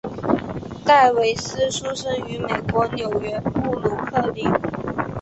[0.83, 4.49] 戴维斯出生于美国纽约布鲁克林。